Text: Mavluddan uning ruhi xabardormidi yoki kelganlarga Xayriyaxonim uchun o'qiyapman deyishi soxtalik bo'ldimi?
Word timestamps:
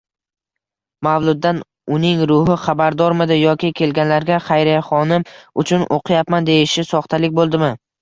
Mavluddan 1.07 1.59
uning 1.97 2.23
ruhi 2.31 2.57
xabardormidi 2.63 3.39
yoki 3.43 3.71
kelganlarga 3.83 4.41
Xayriyaxonim 4.49 5.29
uchun 5.65 5.89
o'qiyapman 6.01 6.53
deyishi 6.53 6.91
soxtalik 6.93 7.43
bo'ldimi? 7.43 7.75